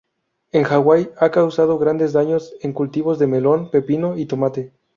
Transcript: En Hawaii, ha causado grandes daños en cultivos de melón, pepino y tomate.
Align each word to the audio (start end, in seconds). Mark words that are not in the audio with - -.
En 0.51 0.65
Hawaii, 0.65 1.11
ha 1.19 1.29
causado 1.29 1.77
grandes 1.77 2.11
daños 2.11 2.55
en 2.61 2.73
cultivos 2.73 3.19
de 3.19 3.27
melón, 3.27 3.69
pepino 3.69 4.17
y 4.17 4.25
tomate. 4.25 4.73